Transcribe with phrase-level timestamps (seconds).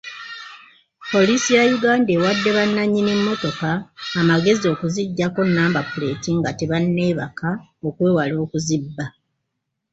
[1.11, 3.69] Poliisi ya Uganda ewadde bannanyini mmotoka
[4.19, 7.49] amagezi okuzijjako namba puleti nga tebanneebaka
[7.87, 9.05] okwewala okuzibba.